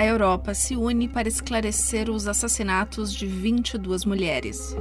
[0.00, 4.74] a Europa se une para esclarecer os assassinatos de 22 mulheres.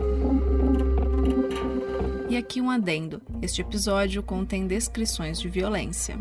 [2.30, 6.18] E aqui um adendo: este episódio contém descrições de violência.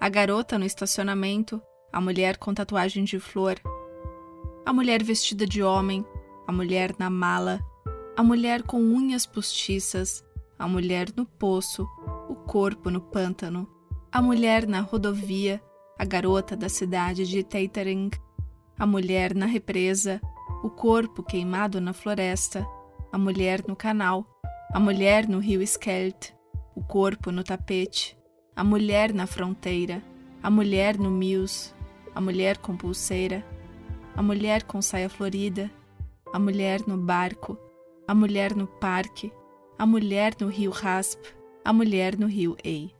[0.00, 1.60] A garota no estacionamento,
[1.92, 3.56] a mulher com tatuagem de flor,
[4.64, 6.06] a mulher vestida de homem,
[6.46, 7.58] a mulher na mala,
[8.16, 10.24] a mulher com unhas postiças,
[10.60, 11.88] a mulher no poço,
[12.28, 13.66] o corpo no pântano,
[14.12, 15.58] a mulher na rodovia,
[15.98, 18.10] a garota da cidade de Teitering,
[18.78, 20.20] a mulher na represa,
[20.62, 22.66] o corpo queimado na floresta,
[23.10, 24.26] a mulher no canal,
[24.70, 26.32] a mulher no rio Skelt,
[26.76, 28.14] o corpo no tapete,
[28.54, 30.02] a mulher na fronteira,
[30.42, 31.74] a mulher no Mills,
[32.14, 33.42] a mulher com pulseira,
[34.14, 35.70] a mulher com saia florida,
[36.30, 37.58] a mulher no barco,
[38.06, 39.32] a mulher no parque,
[39.80, 41.18] a mulher no rio Rasp,
[41.64, 42.94] a mulher no rio Ei.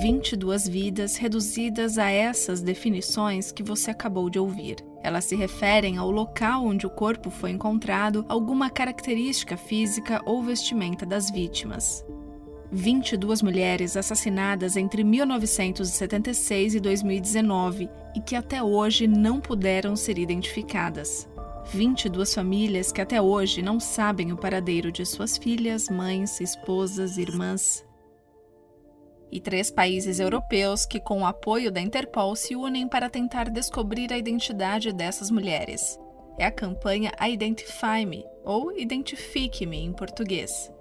[0.00, 4.76] 22 vidas reduzidas a essas definições que você acabou de ouvir.
[5.02, 11.04] Elas se referem ao local onde o corpo foi encontrado, alguma característica física ou vestimenta
[11.04, 12.02] das vítimas.
[12.72, 21.28] 22 mulheres assassinadas entre 1976 e 2019 e que até hoje não puderam ser identificadas.
[21.68, 27.84] 22 famílias que até hoje não sabem o paradeiro de suas filhas, mães, esposas, irmãs.
[29.30, 34.10] E três países europeus que, com o apoio da Interpol, se unem para tentar descobrir
[34.12, 35.98] a identidade dessas mulheres.
[36.38, 40.72] É a campanha Identify Me, ou Identifique-me em português.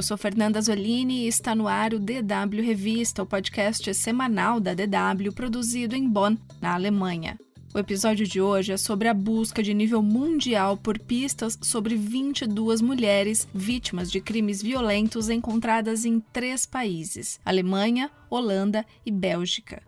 [0.00, 4.72] Eu sou Fernanda Zolini e está no ar o DW Revista, o podcast semanal da
[4.72, 7.38] DW produzido em Bonn, na Alemanha.
[7.74, 12.80] O episódio de hoje é sobre a busca de nível mundial por pistas sobre 22
[12.80, 19.82] mulheres vítimas de crimes violentos encontradas em três países: Alemanha, Holanda e Bélgica.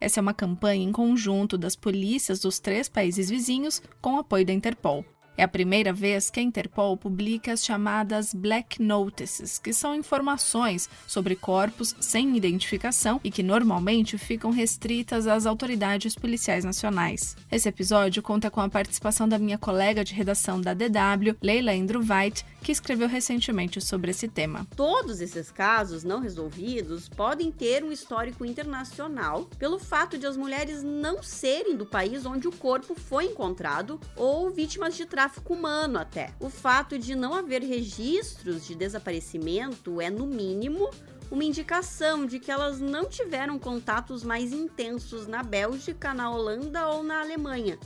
[0.00, 4.52] Essa é uma campanha em conjunto das polícias dos três países vizinhos com apoio da
[4.52, 5.04] Interpol.
[5.38, 10.88] É a primeira vez que a Interpol publica as chamadas Black Notices, que são informações
[11.06, 17.36] sobre corpos sem identificação e que normalmente ficam restritas às autoridades policiais nacionais.
[17.52, 22.42] Esse episódio conta com a participação da minha colega de redação da DW, Leila White,
[22.62, 24.66] que escreveu recentemente sobre esse tema.
[24.74, 30.82] Todos esses casos não resolvidos podem ter um histórico internacional pelo fato de as mulheres
[30.82, 35.98] não serem do país onde o corpo foi encontrado ou vítimas de tráfico tráfico humano
[35.98, 36.30] até.
[36.38, 40.88] O fato de não haver registros de desaparecimento é, no mínimo,
[41.30, 47.02] uma indicação de que elas não tiveram contatos mais intensos na Bélgica, na Holanda ou
[47.02, 47.76] na Alemanha.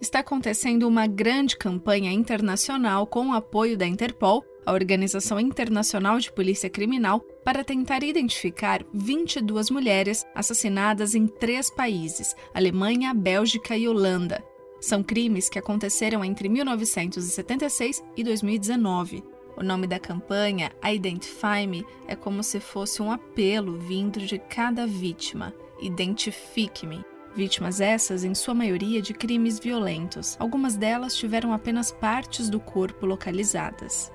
[0.00, 6.32] Está acontecendo uma grande campanha internacional com o apoio da Interpol a Organização Internacional de
[6.32, 14.42] Polícia Criminal, para tentar identificar 22 mulheres assassinadas em três países: Alemanha, Bélgica e Holanda.
[14.80, 19.22] São crimes que aconteceram entre 1976 e 2019.
[19.56, 24.86] O nome da campanha, Identify Me, é como se fosse um apelo vindo de cada
[24.86, 25.54] vítima.
[25.80, 27.04] Identifique-me.
[27.34, 30.36] Vítimas essas, em sua maioria, de crimes violentos.
[30.38, 34.10] Algumas delas tiveram apenas partes do corpo localizadas.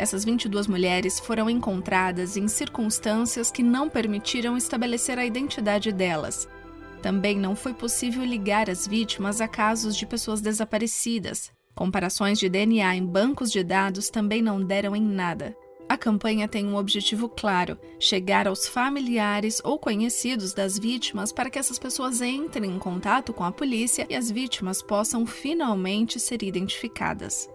[0.00, 6.48] Essas 22 mulheres foram encontradas em circunstâncias que não permitiram estabelecer a identidade delas.
[7.02, 11.52] Também não foi possível ligar as vítimas a casos de pessoas desaparecidas.
[11.74, 15.54] Comparações de DNA em bancos de dados também não deram em nada.
[15.86, 21.58] A campanha tem um objetivo claro: chegar aos familiares ou conhecidos das vítimas para que
[21.58, 27.50] essas pessoas entrem em contato com a polícia e as vítimas possam finalmente ser identificadas.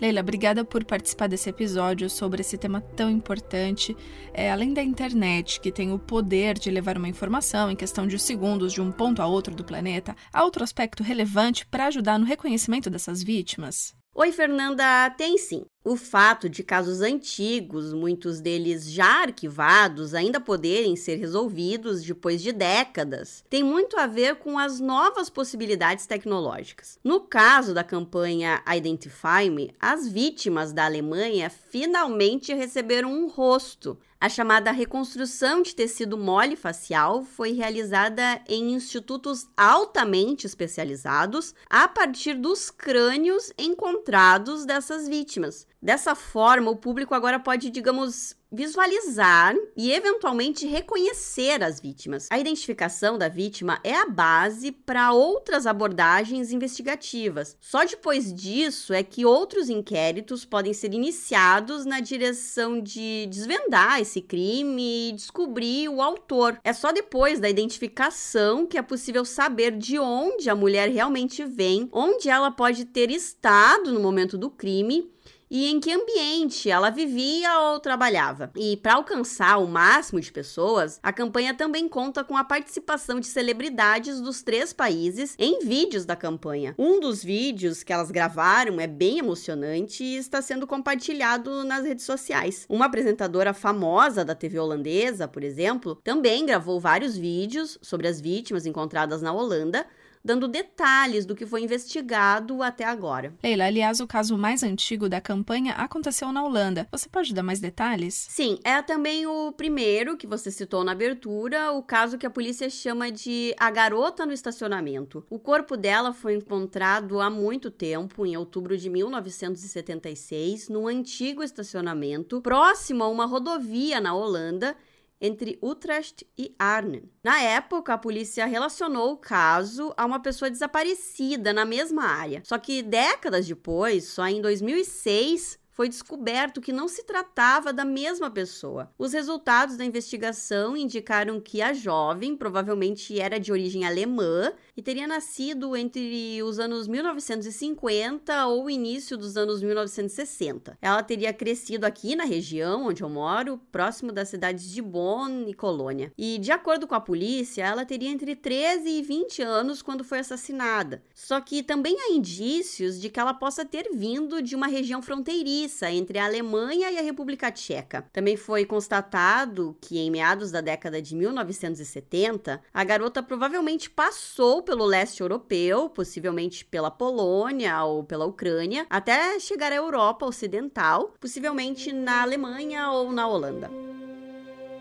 [0.00, 3.96] Leila, obrigada por participar desse episódio sobre esse tema tão importante.
[4.32, 8.18] É, além da internet, que tem o poder de levar uma informação em questão de
[8.18, 12.26] segundos de um ponto a outro do planeta, há outro aspecto relevante para ajudar no
[12.26, 13.94] reconhecimento dessas vítimas?
[14.14, 15.64] Oi, Fernanda, tem sim.
[15.88, 22.50] O fato de casos antigos, muitos deles já arquivados, ainda poderem ser resolvidos depois de
[22.50, 26.98] décadas, tem muito a ver com as novas possibilidades tecnológicas.
[27.04, 33.96] No caso da campanha Identify Me, as vítimas da Alemanha finalmente receberam um rosto.
[34.18, 42.34] A chamada reconstrução de tecido mole facial foi realizada em institutos altamente especializados a partir
[42.34, 50.66] dos crânios encontrados dessas vítimas Dessa forma, o público agora pode, digamos, visualizar e eventualmente
[50.66, 52.26] reconhecer as vítimas.
[52.28, 57.56] A identificação da vítima é a base para outras abordagens investigativas.
[57.60, 64.20] Só depois disso é que outros inquéritos podem ser iniciados na direção de desvendar esse
[64.20, 66.58] crime e descobrir o autor.
[66.64, 71.88] É só depois da identificação que é possível saber de onde a mulher realmente vem,
[71.92, 75.14] onde ela pode ter estado no momento do crime
[75.50, 78.50] e em que ambiente ela vivia ou trabalhava.
[78.56, 83.26] E para alcançar o máximo de pessoas, a campanha também conta com a participação de
[83.26, 86.74] celebridades dos três países em vídeos da campanha.
[86.78, 92.04] Um dos vídeos que elas gravaram é bem emocionante e está sendo compartilhado nas redes
[92.04, 92.66] sociais.
[92.68, 98.66] Uma apresentadora famosa da TV holandesa, por exemplo, também gravou vários vídeos sobre as vítimas
[98.66, 99.86] encontradas na Holanda
[100.26, 103.32] dando detalhes do que foi investigado até agora.
[103.40, 106.88] Leila, aliás, o caso mais antigo da campanha aconteceu na Holanda.
[106.90, 108.26] Você pode dar mais detalhes?
[108.28, 112.68] Sim, é também o primeiro que você citou na abertura, o caso que a polícia
[112.68, 115.24] chama de A Garota no Estacionamento.
[115.30, 122.42] O corpo dela foi encontrado há muito tempo, em outubro de 1976, num antigo estacionamento
[122.42, 124.76] próximo a uma rodovia na Holanda
[125.20, 127.10] entre Utrecht e Arnhem.
[127.22, 132.42] Na época, a polícia relacionou o caso a uma pessoa desaparecida na mesma área.
[132.44, 138.30] Só que décadas depois, só em 2006, foi descoberto que não se tratava da mesma
[138.30, 138.90] pessoa.
[138.96, 145.06] Os resultados da investigação indicaram que a jovem provavelmente era de origem alemã e teria
[145.06, 150.76] nascido entre os anos 1950 ou início dos anos 1960.
[150.82, 155.54] Ela teria crescido aqui na região onde eu moro, próximo das cidades de Bonn e
[155.54, 156.12] Colônia.
[156.18, 160.18] E de acordo com a polícia, ela teria entre 13 e 20 anos quando foi
[160.18, 161.02] assassinada.
[161.14, 165.90] Só que também há indícios de que ela possa ter vindo de uma região fronteiriça
[165.90, 168.06] entre a Alemanha e a República Tcheca.
[168.12, 174.84] Também foi constatado que, em meados da década de 1970, a garota provavelmente passou pelo
[174.84, 182.22] leste europeu, possivelmente pela Polônia ou pela Ucrânia, até chegar à Europa Ocidental, possivelmente na
[182.22, 183.70] Alemanha ou na Holanda.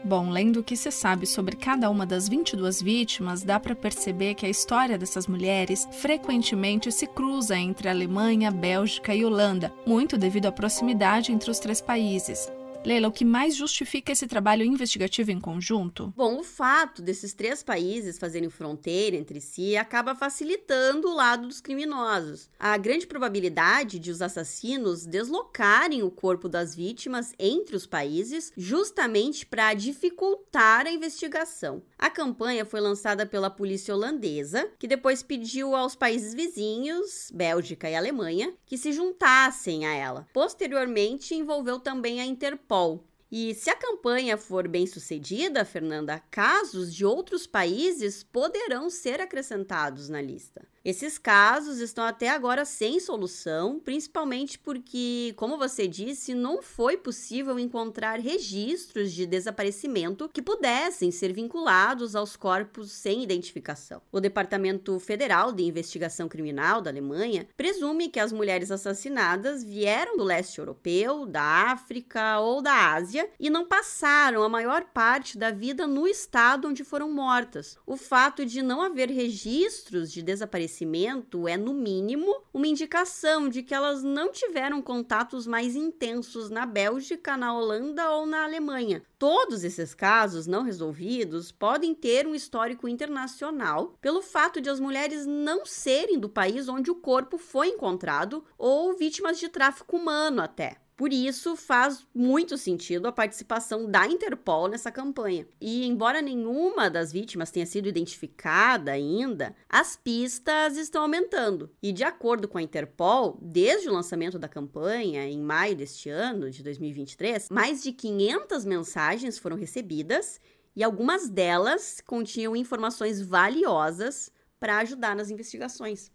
[0.04, 4.36] Bom, lendo o que se sabe sobre cada uma das 22 vítimas, dá para perceber
[4.36, 10.46] que a história dessas mulheres frequentemente se cruza entre Alemanha, Bélgica e Holanda, muito devido
[10.46, 12.52] à proximidade entre os três países.
[12.86, 16.14] Leila, o que mais justifica esse trabalho investigativo em conjunto?
[16.16, 21.60] Bom, o fato desses três países fazerem fronteira entre si acaba facilitando o lado dos
[21.60, 22.48] criminosos.
[22.60, 29.48] A grande probabilidade de os assassinos deslocarem o corpo das vítimas entre os países justamente
[29.48, 31.82] para dificultar a investigação.
[31.98, 37.96] A campanha foi lançada pela polícia holandesa, que depois pediu aos países vizinhos, Bélgica e
[37.96, 40.28] Alemanha, que se juntassem a ela.
[40.32, 43.08] Posteriormente, envolveu também a Interpol Interpol.
[43.32, 50.10] E se a campanha for bem sucedida, Fernanda, casos de outros países poderão ser acrescentados
[50.10, 50.68] na lista.
[50.86, 57.58] Esses casos estão até agora sem solução, principalmente porque, como você disse, não foi possível
[57.58, 64.00] encontrar registros de desaparecimento que pudessem ser vinculados aos corpos sem identificação.
[64.12, 70.24] O Departamento Federal de Investigação Criminal da Alemanha presume que as mulheres assassinadas vieram do
[70.24, 75.88] leste europeu, da África ou da Ásia e não passaram a maior parte da vida
[75.88, 77.76] no estado onde foram mortas.
[77.88, 83.64] O fato de não haver registros de desaparecimento conhecimento é, no mínimo, uma indicação de
[83.64, 89.02] que elas não tiveram contatos mais intensos na Bélgica, na Holanda ou na Alemanha.
[89.18, 95.26] Todos esses casos não resolvidos podem ter um histórico internacional pelo fato de as mulheres
[95.26, 100.85] não serem do país onde o corpo foi encontrado ou vítimas de tráfico humano até.
[100.96, 105.46] Por isso, faz muito sentido a participação da Interpol nessa campanha.
[105.60, 111.70] E, embora nenhuma das vítimas tenha sido identificada ainda, as pistas estão aumentando.
[111.84, 116.50] E, de acordo com a Interpol, desde o lançamento da campanha, em maio deste ano,
[116.50, 120.40] de 2023, mais de 500 mensagens foram recebidas
[120.74, 126.10] e algumas delas continham informações valiosas para ajudar nas investigações.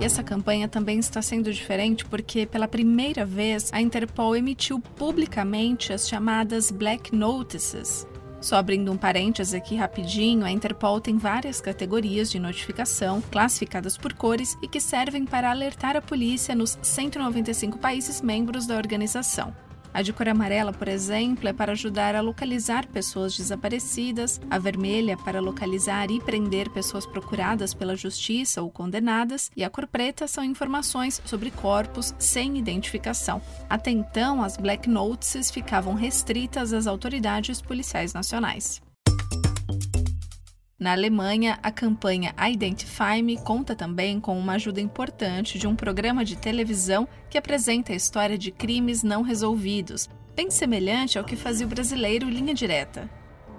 [0.00, 5.92] E essa campanha também está sendo diferente porque, pela primeira vez, a Interpol emitiu publicamente
[5.92, 8.06] as chamadas Black Notices.
[8.40, 14.12] Só abrindo um parênteses aqui rapidinho, a Interpol tem várias categorias de notificação classificadas por
[14.12, 19.52] cores e que servem para alertar a polícia nos 195 países membros da organização.
[19.98, 25.16] A de cor amarela, por exemplo, é para ajudar a localizar pessoas desaparecidas, a vermelha
[25.16, 30.44] para localizar e prender pessoas procuradas pela justiça ou condenadas, e a cor preta são
[30.44, 33.42] informações sobre corpos sem identificação.
[33.68, 38.80] Até então, as Black Notices ficavam restritas às autoridades policiais nacionais.
[40.80, 46.24] Na Alemanha, a campanha Identify Me conta também com uma ajuda importante de um programa
[46.24, 51.66] de televisão que apresenta a história de crimes não resolvidos, bem semelhante ao que fazia
[51.66, 53.10] o brasileiro Linha Direta.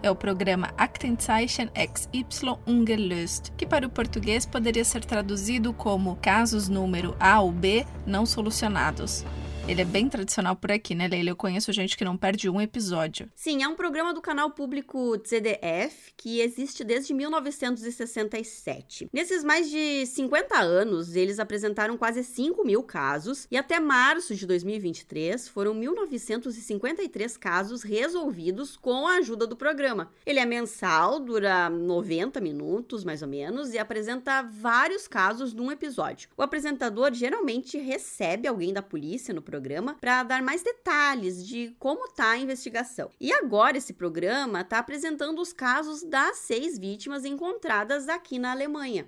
[0.02, 6.70] É o programa Aktenzeichen XY ungelöst, que para o português poderia ser traduzido como Casos
[6.70, 9.26] número A ou B não solucionados.
[9.70, 11.30] Ele é bem tradicional por aqui, né, Leila?
[11.30, 13.30] Eu conheço gente que não perde um episódio.
[13.36, 19.08] Sim, é um programa do canal público ZDF que existe desde 1967.
[19.14, 24.48] Nesses mais de 50 anos, eles apresentaram quase 5 mil casos e até março de
[24.48, 30.12] 2023 foram 1.953 casos resolvidos com a ajuda do programa.
[30.26, 36.28] Ele é mensal, dura 90 minutos mais ou menos e apresenta vários casos num episódio.
[36.36, 41.76] O apresentador geralmente recebe alguém da polícia no programa programa para dar mais detalhes de
[41.78, 43.10] como está a investigação.
[43.20, 49.06] E agora esse programa está apresentando os casos das seis vítimas encontradas aqui na Alemanha.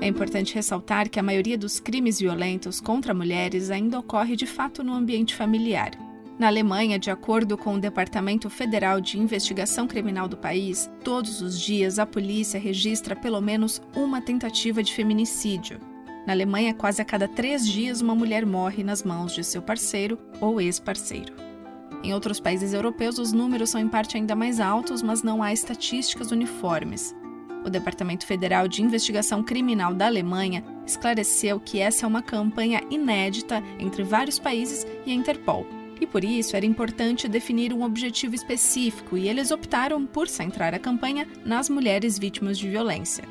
[0.00, 4.82] É importante ressaltar que a maioria dos crimes violentos contra mulheres ainda ocorre de fato
[4.82, 5.92] no ambiente familiar.
[6.36, 11.60] Na Alemanha, de acordo com o Departamento Federal de Investigação Criminal do país, todos os
[11.60, 15.78] dias a polícia registra pelo menos uma tentativa de feminicídio.
[16.26, 20.18] Na Alemanha, quase a cada três dias uma mulher morre nas mãos de seu parceiro
[20.40, 21.32] ou ex-parceiro.
[22.02, 25.52] Em outros países europeus, os números são em parte ainda mais altos, mas não há
[25.52, 27.14] estatísticas uniformes.
[27.64, 33.62] O Departamento Federal de Investigação Criminal da Alemanha esclareceu que essa é uma campanha inédita
[33.78, 35.64] entre vários países e a Interpol
[36.00, 40.78] e por isso era importante definir um objetivo específico, e eles optaram por centrar a
[40.78, 43.24] campanha nas mulheres vítimas de violência.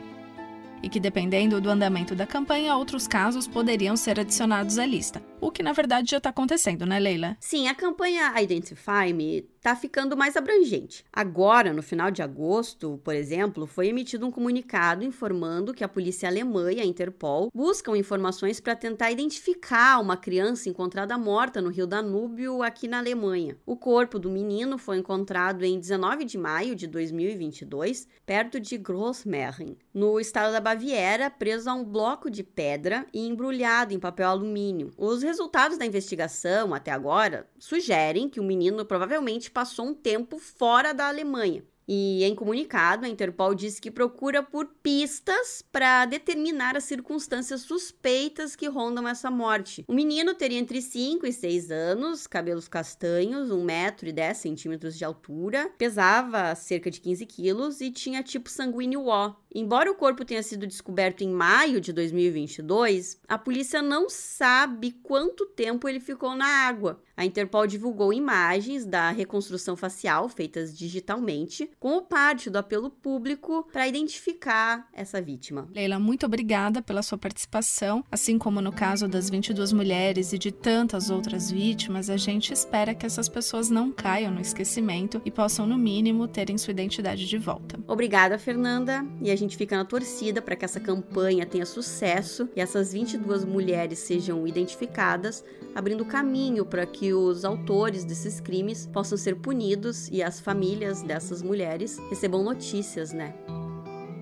[0.81, 5.23] E que, dependendo do andamento da campanha, outros casos poderiam ser adicionados à lista.
[5.43, 7.35] O que, na verdade, já está acontecendo, né, Leila?
[7.37, 11.05] Sim, a campanha Identify Me está ficando mais abrangente.
[11.11, 16.27] Agora, no final de agosto, por exemplo, foi emitido um comunicado informando que a polícia
[16.27, 21.87] alemã e a Interpol buscam informações para tentar identificar uma criança encontrada morta no rio
[21.87, 23.55] Danúbio, aqui na Alemanha.
[23.65, 29.77] O corpo do menino foi encontrado em 19 de maio de 2022, perto de Grossmeren,
[29.93, 34.91] no estado da Baviera, preso a um bloco de pedra e embrulhado em papel alumínio.
[34.97, 40.93] Os resultados da investigação, até agora, sugerem que o menino provavelmente passou um tempo fora
[40.93, 41.63] da Alemanha.
[41.87, 48.55] E em comunicado, a Interpol diz que procura por pistas para determinar as circunstâncias suspeitas
[48.55, 49.83] que rondam essa morte.
[49.87, 54.97] O menino teria entre 5 e 6 anos, cabelos castanhos, 1 metro e 10 centímetros
[54.97, 59.35] de altura, pesava cerca de 15 quilos e tinha tipo sanguíneo O.
[59.55, 65.45] Embora o corpo tenha sido descoberto em maio de 2022, a polícia não sabe quanto
[65.45, 66.99] tempo ele ficou na água.
[67.15, 73.87] A Interpol divulgou imagens da reconstrução facial feitas digitalmente, como parte do apelo público para
[73.87, 75.69] identificar essa vítima.
[75.71, 78.03] Leila, muito obrigada pela sua participação.
[78.11, 82.95] Assim como no caso das 22 mulheres e de tantas outras vítimas, a gente espera
[82.95, 87.37] que essas pessoas não caiam no esquecimento e possam, no mínimo, terem sua identidade de
[87.37, 87.79] volta.
[87.87, 89.05] Obrigada, Fernanda.
[89.21, 93.45] E a gente fica na torcida para que essa campanha tenha sucesso e essas 22
[93.45, 95.43] mulheres sejam identificadas,
[95.75, 101.41] abrindo caminho para que os autores desses crimes possam ser punidos e as famílias dessas
[101.41, 103.33] mulheres recebam notícias, né?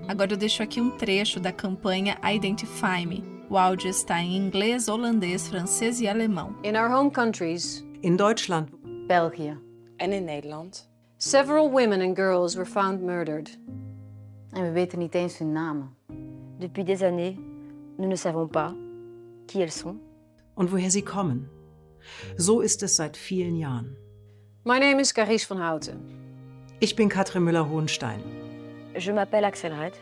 [0.07, 3.23] Agora eu deixo aqui um trecho da campanha Identify Me.
[3.49, 6.55] O áudio está em inglês, holandês, francês e alemão.
[6.63, 8.69] In our home countries, in Deutschland,
[9.07, 9.57] België
[9.99, 10.81] en in Nederland,
[11.17, 13.51] several women and girls were found murdered.
[14.53, 15.95] En we weten niet eens hun namen.
[16.59, 17.37] Depuis des années,
[17.97, 18.73] nous ne savons pas
[19.47, 19.97] qui elles sont.
[20.55, 21.49] Und woher sie kommen.
[22.37, 23.95] So ist es seit vielen Jahren.
[24.63, 25.99] My name is Carice van Houten.
[26.79, 28.21] Ich bin Katrin Müller-Hohenstein.
[28.95, 29.93] Je m'appelle Axel Reit.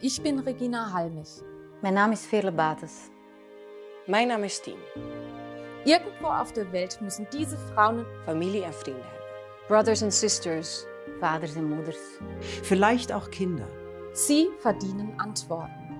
[0.00, 1.42] Ich bin Regina Halmich.
[1.82, 3.10] Mein Name ist Veerle Bates.
[4.06, 4.78] Mein Name ist Tien.
[5.84, 9.18] Irgendwo auf der Welt müssen diese Frauen Familie en vrienden hebben.
[9.68, 10.86] Brothers and sisters.
[11.20, 12.20] Vaders en moeders.
[12.62, 13.66] Vielleicht auch Kinder.
[14.26, 15.96] Sie verdienen Antworten.